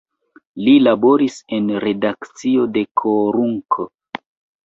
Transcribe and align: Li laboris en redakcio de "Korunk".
Li 0.67 0.71
laboris 0.85 1.35
en 1.57 1.67
redakcio 1.83 2.65
de 2.79 2.83
"Korunk". 3.03 3.77